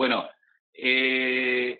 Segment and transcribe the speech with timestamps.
[0.00, 0.24] Bueno,
[0.72, 1.78] eh,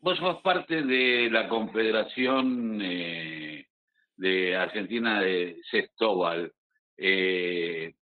[0.00, 3.66] vos sos parte de la Confederación eh,
[4.16, 6.52] de Argentina de Sextóbal.
[6.96, 7.94] Eh,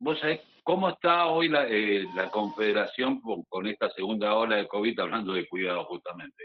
[0.00, 1.66] ¿Vos sabés cómo está hoy la,
[2.14, 6.44] la Confederación con, esta segunda ola de COVID, hablando de cuidado justamente?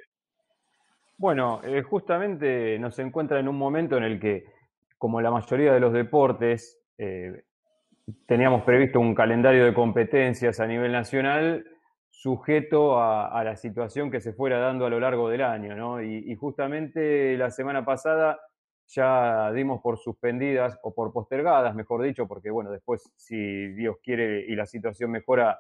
[1.18, 4.46] Bueno, justamente nos encuentra en un momento en el que,
[4.98, 6.82] como la mayoría de los deportes,
[8.26, 11.66] teníamos previsto un calendario de competencias a nivel nacional
[12.18, 16.02] sujeto a, la situación que se fuera dando a lo largo del año, ¿no?
[16.02, 18.40] Y, justamente la semana pasada
[18.88, 24.40] ya dimos por suspendidas o por postergadas, mejor dicho, porque bueno, después si Dios quiere
[24.48, 25.60] y la situación mejora,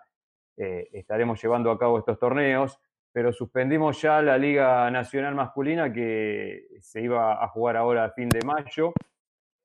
[0.58, 2.80] eh, estaremos llevando a cabo estos torneos,
[3.12, 8.30] pero suspendimos ya la Liga Nacional Masculina que se iba a jugar ahora a fin
[8.30, 8.94] de mayo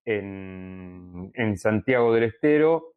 [0.04, 2.92] en, en Santiago del Estero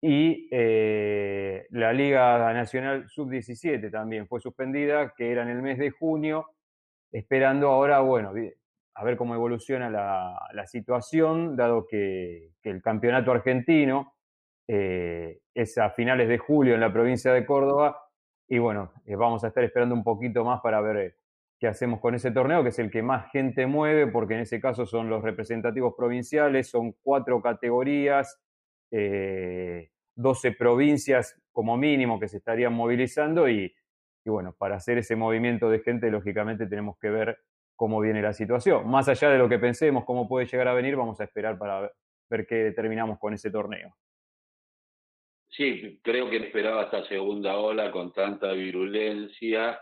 [0.00, 5.90] y eh, la Liga Nacional Sub-17 también fue suspendida, que era en el mes de
[5.90, 6.46] junio,
[7.10, 8.32] esperando ahora, bueno,
[8.94, 14.14] a ver cómo evoluciona la, situación, dado que, el campeonato argentino
[14.68, 18.00] eh, es a finales de julio en la provincia de Córdoba,
[18.46, 21.16] y bueno, eh, vamos a estar esperando un poquito más para ver
[21.58, 24.60] qué hacemos con ese torneo, que es el que más gente mueve, porque en ese
[24.60, 28.40] caso son los representativos provinciales, son cuatro categorías,
[28.90, 33.74] 12 eh, provincias como mínimo que se estarían movilizando y,
[34.24, 37.38] bueno, para hacer ese movimiento de gente, lógicamente tenemos que ver
[37.74, 38.88] cómo viene la situación.
[38.88, 41.92] Más allá de lo que pensemos, cómo puede llegar a venir, vamos a esperar para
[42.28, 43.94] ver, qué terminamos con ese torneo.
[45.50, 49.80] Sí, creo que esperaba esta segunda ola con tanta virulencia.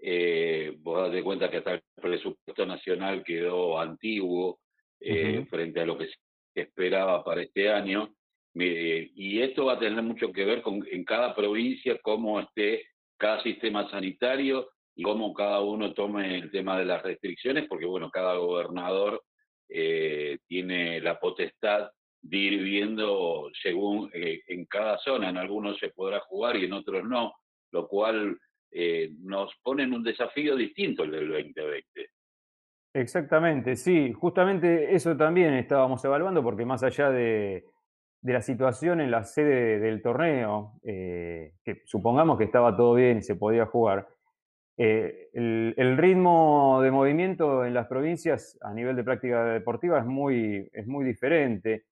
[0.00, 4.58] Eh, vos das de cuenta que hasta el presupuesto nacional quedó antiguo
[4.98, 6.16] eh, frente a lo que se
[6.54, 8.12] esperaba para este año
[8.54, 12.84] y esto va a tener mucho que ver con en cada provincia cómo esté
[13.16, 18.10] cada sistema sanitario y cómo cada uno tome el tema de las restricciones, porque bueno,
[18.10, 19.22] cada gobernador
[19.68, 25.90] eh, tiene la potestad de ir viendo según eh, en cada zona, en algunos se
[25.90, 27.32] podrá jugar y en otros no,
[27.70, 28.38] lo cual
[28.70, 32.08] eh, nos pone en un desafío distinto el del 2020.
[32.94, 37.64] Exactamente, sí, justamente eso también estábamos evaluando, porque más allá de,
[38.22, 43.18] de la situación en la sede del torneo, eh, que supongamos que estaba todo bien
[43.18, 44.08] y se podía jugar,
[44.78, 50.70] eh, el, ritmo de movimiento en las provincias a nivel de práctica deportiva es muy,
[50.72, 51.84] es muy diferente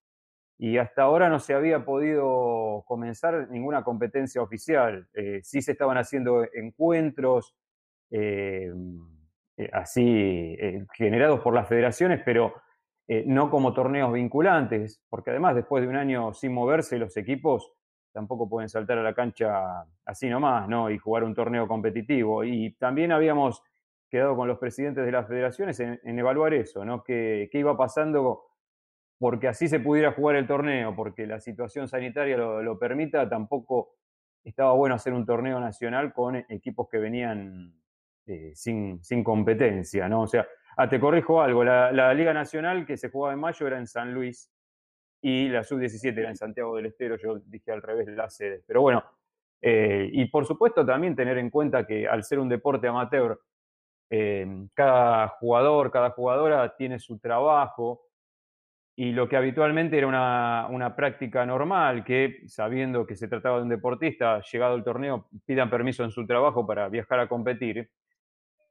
[0.57, 5.09] y hasta ahora no se había podido comenzar ninguna competencia oficial.
[5.15, 7.57] Eh, sí se estaban haciendo encuentros
[9.73, 10.57] así
[10.95, 12.55] generados por las federaciones, pero
[13.12, 17.72] eh, no como torneos vinculantes, porque además después de un año sin moverse los equipos
[18.12, 20.88] tampoco pueden saltar a la cancha así nomás, ¿no?
[20.91, 22.44] Y jugar un torneo competitivo.
[22.44, 23.65] Y también habíamos
[24.09, 27.03] quedado con los presidentes de las federaciones en, evaluar eso, ¿no?
[27.03, 28.44] ¿Qué, iba pasando
[29.19, 33.97] porque así se pudiera jugar el torneo, porque la situación sanitaria lo, permita, tampoco
[34.44, 37.75] estaba bueno hacer un torneo nacional con equipos que venían
[38.26, 40.22] eh, sin, sin competencia, ¿no?
[40.22, 43.78] O sea, Ah, te corrijo algo, la, Liga Nacional que se jugaba en mayo era
[43.78, 44.50] en San Luis
[45.20, 48.62] y la Sub-17 era en Santiago del Estero, yo dije al revés la sede.
[48.66, 49.04] Pero bueno,
[49.60, 53.41] eh, y por supuesto también tener en cuenta que al ser un deporte amateur,
[54.08, 58.02] eh, cada jugador, cada jugadora tiene su trabajo
[58.97, 63.62] y lo que habitualmente era una, una, práctica normal, que sabiendo que se trataba de
[63.62, 67.88] un deportista, llegado el torneo, pidan permiso en su trabajo para viajar a competir,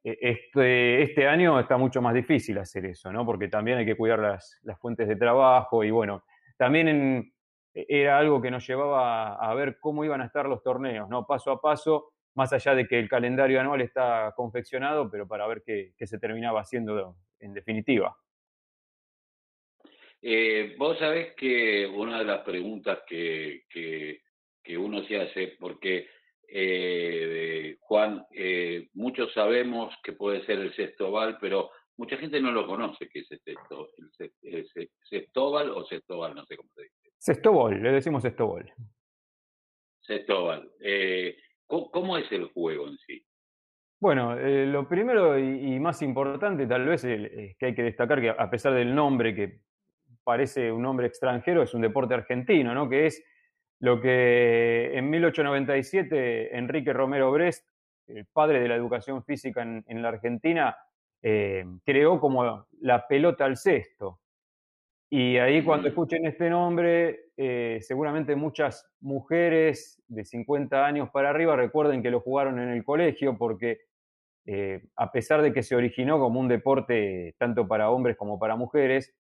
[0.04, 3.26] este, este, año está mucho más difícil hacer eso, ¿no?
[3.26, 6.24] Porque también hay que cuidar las, fuentes de trabajo y bueno,
[6.58, 7.34] también
[7.74, 11.26] e-, era algo que nos llevaba a, ver cómo iban a estar los torneos, ¿no?
[11.26, 15.64] Paso a paso, más allá de que el calendario anual está confeccionado, pero para ver
[15.66, 18.16] qué, se terminaba haciendo en definitiva.
[20.22, 26.08] Eh, vos sabés que una de las preguntas que, que uno se hace, porque
[26.52, 32.66] eh, Juan, eh, muchos sabemos que puede ser el Sextoval, pero mucha gente no lo
[32.66, 33.58] conoce, que es el,
[34.44, 36.96] el Sextoval o Sextoval, no sé cómo se dice.
[37.18, 38.72] Sextoval, le decimos Sextoval.
[40.02, 40.72] Sextoval.
[40.80, 41.38] Eh,
[41.68, 43.24] ¿cómo, es el juego en sí?
[44.00, 48.30] Bueno, eh, lo primero y, más importante tal vez es que hay que destacar que
[48.30, 49.60] a pesar del nombre que
[50.24, 52.90] parece un nombre extranjero, es un deporte argentino, ¿no?
[52.90, 53.24] Que es
[53.80, 57.66] lo que en 1897 Enrique Romero Brest,
[58.08, 60.76] el padre de la educación física en, la Argentina,
[61.22, 64.20] eh, creó como la pelota al cesto.
[65.10, 71.56] Y ahí cuando escuchen este nombre, eh, seguramente muchas mujeres de 50 años para arriba
[71.56, 73.80] recuerden que lo jugaron en el colegio porque
[74.46, 78.56] eh, a pesar de que se originó como un deporte tanto para hombres como para
[78.56, 79.16] mujeres,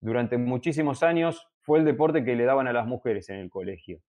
[0.00, 4.00] durante muchísimos años fue el deporte que le daban a las mujeres en el colegio.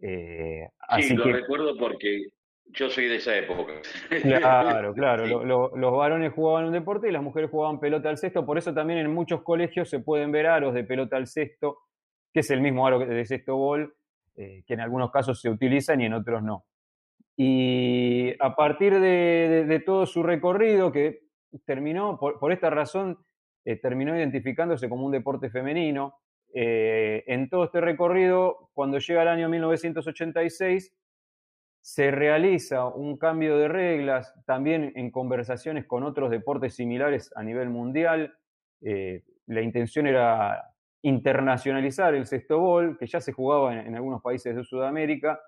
[0.00, 0.68] Eh,
[1.00, 2.26] sí, lo recuerdo porque
[2.66, 3.74] yo soy de esa época.
[4.22, 5.44] Claro, claro.
[5.44, 8.44] los varones jugaban un deporte y las mujeres jugaban pelota al cesto.
[8.44, 11.78] Por eso también en muchos colegios se pueden ver aros de pelota al cesto,
[12.32, 13.94] que es el mismo aro de cesto gol,
[14.36, 16.66] eh, que en algunos casos se utilizan y en otros no.
[17.36, 21.20] Y a partir de, todo su recorrido, que
[21.64, 23.18] terminó, por, esta razón,
[23.64, 26.14] eh, terminó identificándose como un deporte femenino,
[26.58, 30.90] eh, en todo este recorrido, cuando llega el año 1986,
[31.82, 37.68] se realiza un cambio de reglas, también en conversaciones con otros deportes similares a nivel
[37.68, 38.38] mundial.
[38.80, 40.72] Eh, la intención era
[41.02, 45.38] internacionalizar el sexto que ya se jugaba en, algunos países de Sudamérica.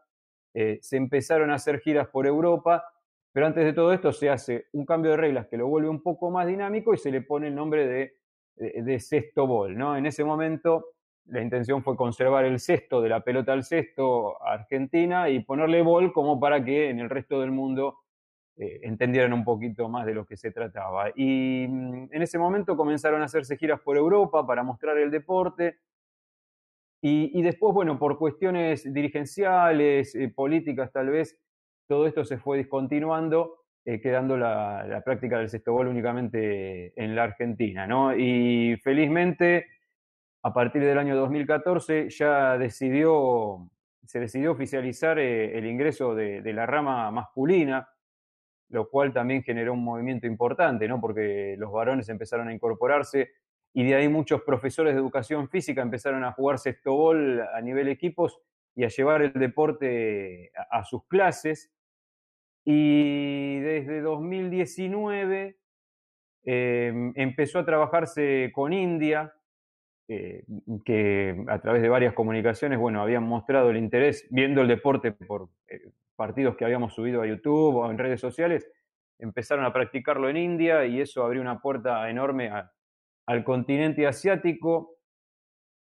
[0.53, 2.85] Eh, se empezaron a hacer giras por Europa,
[3.33, 6.03] pero antes de todo esto se hace un cambio de reglas que lo vuelve un
[6.03, 8.13] poco más dinámico y se le pone el nombre de,
[8.57, 9.97] de, sexto ¿no?
[9.97, 10.98] En ese momento
[11.29, 16.13] la intención fue conservar el cesto de la pelota al cesto Argentina y ponerle bol
[16.13, 17.99] como para que en el resto del mundo
[18.57, 21.11] eh, entendieran un poquito más de lo que se trataba.
[21.15, 25.79] Y mm, en ese momento comenzaron a hacerse giras por Europa para mostrar el deporte.
[27.01, 31.39] Y, después, bueno, por cuestiones dirigenciales, eh, políticas tal vez,
[31.87, 37.23] todo esto se fue discontinuando, eh, quedando la, la, práctica del cesto únicamente en la
[37.23, 37.87] Argentina.
[37.87, 38.17] ¿no?
[38.17, 39.67] Y felizmente
[40.49, 47.11] a partir del año 2014 ya se decidió oficializar eh, el ingreso de, la rama
[47.11, 47.87] masculina,
[48.71, 51.03] lo cual también generó un movimiento importante, ¿no?
[51.03, 53.33] porque los varones empezaron a incorporarse
[53.75, 58.41] y de ahí muchos profesores de educación física empezaron a jugar sextobol a nivel equipos
[58.75, 61.71] y a llevar el deporte a, sus clases.
[62.65, 65.59] Y desde 2019
[66.45, 69.35] eh, empezó a trabajarse con India,
[70.11, 70.43] eh,
[70.87, 75.51] que a través de varias comunicaciones, bueno, habían mostrado el interés, viendo el deporte por
[75.69, 78.67] eh, partidos que habíamos subido a YouTube o en redes sociales,
[79.19, 82.51] empezaron a practicarlo en India y eso abrió una puerta enorme
[83.27, 84.97] al continente asiático,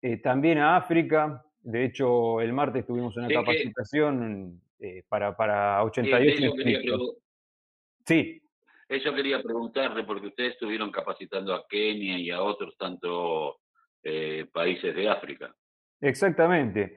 [0.02, 1.44] eh, también a África.
[1.60, 4.60] De hecho, el martes tuvimos una capacitación
[5.08, 6.52] para, para 88
[8.04, 8.42] Sí.
[8.88, 13.60] Eso quería preguntarle, porque ustedes estuvieron capacitando a Kenia y a otros tanto
[14.08, 15.52] eh, países de África.
[16.00, 16.96] Exactamente.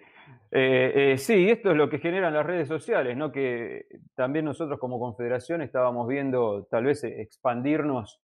[0.52, 3.32] Eh, eh, sí, esto es lo que generan las redes sociales, ¿no?
[3.32, 8.22] Que también nosotros como confederación estábamos viendo tal vez expandirnos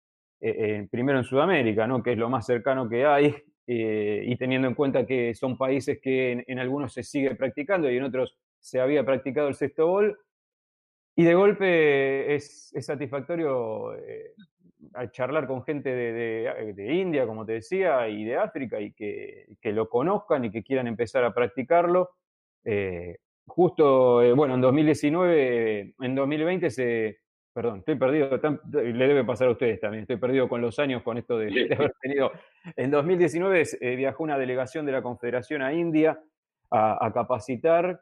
[0.90, 2.02] primero en Sudamérica, ¿no?
[2.02, 3.36] Que es lo más cercano que hay,
[3.68, 8.04] y teniendo en cuenta que son países que en, algunos se sigue practicando y en
[8.06, 10.18] otros se había practicado el sexto gol.
[11.16, 13.96] Y de golpe es satisfactorio
[14.94, 19.90] a charlar con gente de, India, como te decía, y de África, y que, lo
[19.90, 22.12] conozcan y que quieran empezar a practicarlo.
[22.64, 27.20] Eh, justo, eh, bueno, en 2019, en 2020 se,
[27.54, 28.40] perdón, estoy perdido,
[28.72, 31.94] le debe pasar a ustedes también, estoy perdido con los años con esto de, haber
[32.02, 32.32] tenido.
[32.76, 36.20] En 2019 eh, viajó una delegación de la Confederación a India
[36.74, 38.02] a capacitar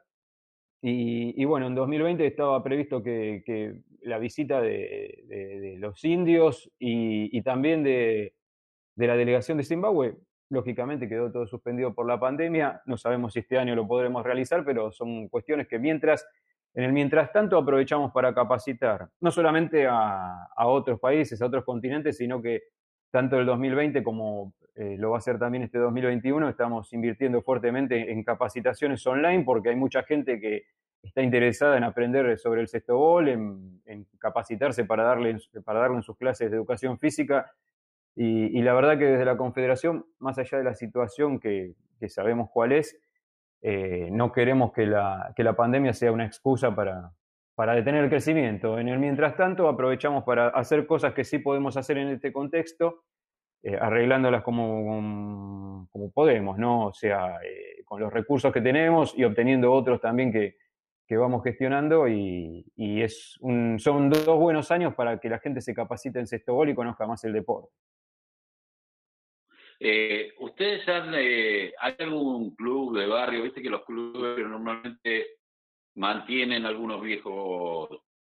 [0.82, 8.34] y, bueno, en 2020 estaba previsto que, la visita de, los indios y, también de,
[8.96, 10.16] la delegación de Zimbabue,
[10.48, 14.64] lógicamente quedó todo suspendido por la pandemia, no sabemos si este año lo podremos realizar,
[14.64, 16.26] pero son cuestiones que mientras,
[16.74, 22.16] en el mientras tanto aprovechamos para capacitar, no solamente a, otros países, a otros continentes,
[22.16, 22.62] sino que
[23.10, 26.48] tanto el 2020 como eh, lo va a hacer también este 2021.
[26.48, 30.64] Estamos invirtiendo fuertemente en capacitaciones online porque hay mucha gente que
[31.02, 36.02] está interesada en aprender sobre el sexto gol, en, capacitarse para darle, para darle en
[36.02, 37.50] sus clases de educación física.
[38.14, 41.74] Y, la verdad que desde la Confederación, más allá de la situación que,
[42.08, 42.98] sabemos cuál es,
[43.62, 47.12] eh, no queremos que la, que la pandemia sea una excusa para,
[47.54, 48.78] para detener el crecimiento.
[48.78, 53.04] En el mientras tanto, aprovechamos para hacer cosas que sí podemos hacer en este contexto
[53.62, 56.86] eh, arreglándolas como, como podemos, ¿no?
[56.86, 60.56] O sea, eh, con los recursos que tenemos y obteniendo otros también que,
[61.10, 65.60] que vamos gestionando y, y es un, son dos buenos años para que la gente
[65.60, 67.72] se capacite en sexto gol y conozca más el deporte.
[69.80, 73.42] Eh, ¿Ustedes han, hay algún club de barrio?
[73.42, 75.38] Viste que los clubes normalmente
[75.96, 77.88] mantienen algunos viejos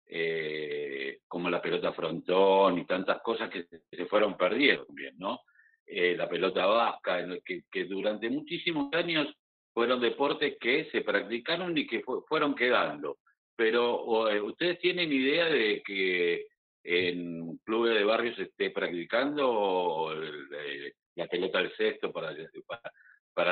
[0.07, 5.43] eh, como la pelota frontón y tantas cosas que se, fueron perdiendo también, ¿no?
[5.87, 9.33] Eh, la pelota vasca, que, que, durante muchísimos años
[9.75, 13.19] fueron deportes que se practicaron y que fueron quedando.
[13.57, 16.47] Pero eh, ¿ustedes tienen idea de que
[16.85, 22.33] en clubes de barrio se esté practicando eh, la pelota al cesto para,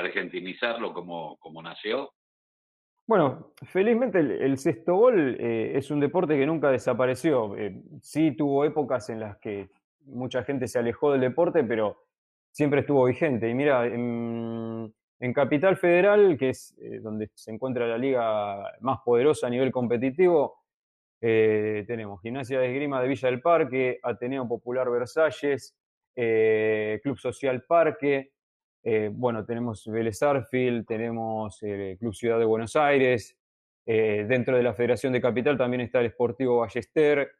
[0.00, 2.12] argentinizarlo como, nació?
[3.06, 7.56] Bueno, felizmente el, el cestobol eh, es un deporte que nunca desapareció.
[8.00, 9.68] sí tuvo épocas en las que
[10.04, 12.04] mucha gente se alejó del deporte, pero
[12.52, 13.48] siempre estuvo vigente.
[13.48, 13.86] Y mira,
[15.32, 20.64] Capital Federal, que es eh, donde se encuentra la liga más poderosa a nivel competitivo,
[21.20, 25.76] eh, tenemos Gimnasia de Esgrima de Villa del Parque, Ateneo Popular Versalles,
[26.16, 28.32] eh, Club Social Parque,
[29.12, 31.60] bueno, tenemos Vélez Arfield, tenemos
[32.00, 33.38] Club Ciudad de Buenos Aires,
[33.86, 37.30] dentro de la Federación de Capital también está el Sportivo Ballester,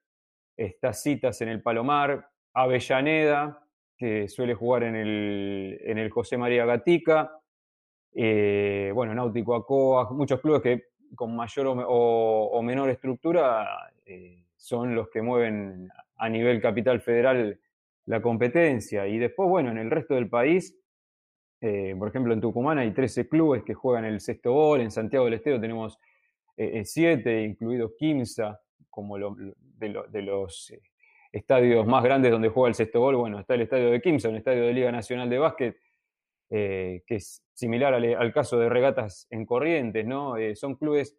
[0.57, 6.65] está Citas en el Palomar, Avellaneda, que suele jugar en el, en el José María
[6.65, 7.41] Gatica,
[8.14, 15.09] eh, bueno, Náutico Acoa, muchos clubes que con mayor o, menor estructura eh, son los
[15.09, 17.59] que mueven a nivel capital federal
[18.07, 19.07] la competencia.
[19.07, 20.76] Y después, bueno, en el resto del país,
[21.61, 25.26] eh, por ejemplo, en Tucumán hay 13 clubes que juegan el sexto gol, en Santiago
[25.26, 25.99] del Estero tenemos
[26.57, 30.73] 7, incluidos Quimsa, como de, de, los
[31.33, 34.37] estadios más grandes donde juega el sexto gol, bueno, está el estadio de Kimsa, un
[34.37, 35.76] estadio de Liga Nacional de Básquet,
[36.54, 40.37] eh, que es similar al, caso de Regatas en Corrientes, ¿no?
[40.37, 41.16] Eh, son clubes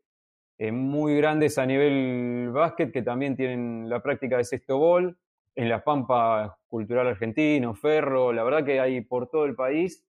[0.59, 5.17] eh, muy grandes a nivel básquet que también tienen la práctica de sexto gol,
[5.55, 10.05] en la Pampa Cultural Argentino, Ferro, la verdad que hay por todo el país.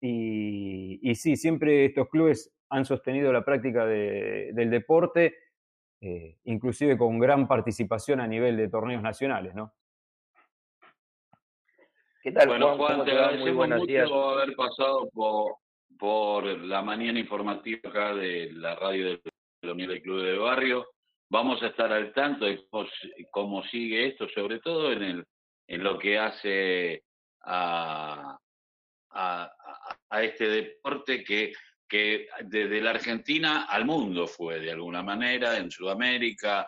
[0.00, 5.34] Y, sí, siempre estos clubes han sostenido la práctica del deporte
[6.06, 9.72] eh, inclusive con gran participación a nivel de torneos nacionales, ¿no?
[12.24, 13.04] ¿Qué tal, bueno, Juan?
[13.04, 15.10] te agradecemos mucho haber pasado
[15.98, 19.20] por, la mañana informativa acá de la radio de
[19.60, 20.86] la Unión del Club de Barrio.
[21.28, 22.66] Vamos a estar al tanto de
[23.30, 25.24] cómo, sigue esto, sobre todo en, el,
[25.68, 27.04] en lo que hace
[27.42, 28.38] a,
[29.10, 31.52] a este deporte que
[31.86, 36.66] que desde la Argentina al mundo fue de alguna manera, en Sudamérica,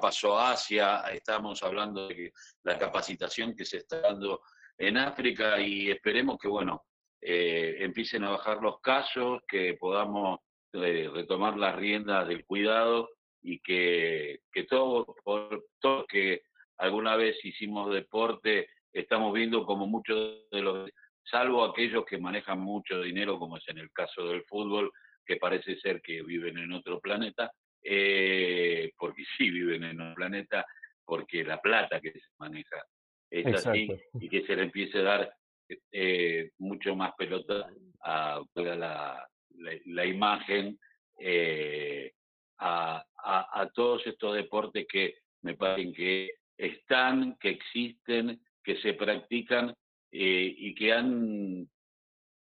[0.00, 2.32] pasó a Asia, estamos hablando de
[2.62, 4.40] la capacitación que se está dando
[4.78, 6.82] en África y esperemos que, bueno,
[7.20, 10.40] eh, empiecen a bajar los casos, que podamos
[10.72, 13.10] eh, retomar las riendas del cuidado
[13.42, 15.06] y que, que todos,
[15.80, 16.42] todos que
[16.78, 20.90] alguna vez hicimos deporte, estamos viendo como muchos de los
[21.24, 24.92] salvo aquellos que manejan mucho dinero, como es en el caso del fútbol,
[25.24, 27.50] que parece ser que viven en otro planeta,
[27.82, 30.66] eh, porque sí viven en otro planeta,
[31.04, 32.82] porque la plata que se maneja
[33.40, 33.88] es así,
[34.20, 35.34] y que se le empiece a dar
[35.92, 37.68] eh, mucho más pelota
[38.02, 39.28] a, la,
[39.86, 40.78] la, imagen
[41.18, 42.12] eh,
[42.58, 49.74] a, a, todos estos deportes que me parecen que están, que existen, que se practican
[50.12, 51.68] eh, y que han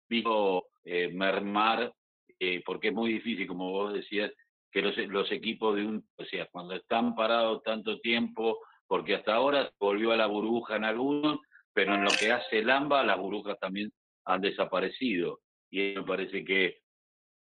[0.10, 1.94] visto eh, mermar,
[2.40, 4.32] eh, porque es muy difícil, como vos decías,
[4.72, 9.36] que los, los equipos de un, o sea, cuando están parados tanto tiempo, porque hasta
[9.36, 11.40] ahora volvió a la burbuja en algunos,
[11.74, 13.92] pero en lo que hace el AMBA, las burbujas también
[14.26, 15.42] han desaparecido.
[15.70, 16.80] Y me parece que,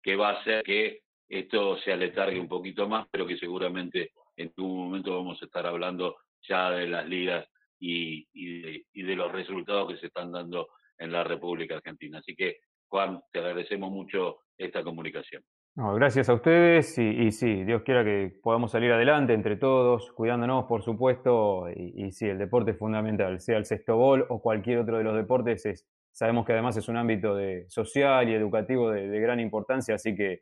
[0.02, 4.52] que va a hacer que esto se aletargue un poquito más, pero que seguramente en
[4.58, 7.48] algún momento vamos a estar hablando ya de las ligas
[7.80, 12.20] y, de, los resultados que se están dando en la República Argentina.
[12.20, 15.44] Así que, Juan, te agradecemos mucho esta comunicación.
[15.76, 20.84] Gracias a ustedes y, sí, Dios quiera que podamos salir adelante entre todos, cuidándonos, por
[20.84, 25.04] supuesto, y, sí, el deporte es fundamental, sea el sexto gol o cualquier otro de
[25.04, 29.20] los deportes, es, sabemos que además es un ámbito de, social y educativo de, de
[29.20, 30.42] gran importancia, así que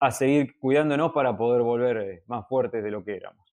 [0.00, 3.47] a seguir cuidándonos para poder volver eh, más fuertes de lo que éramos.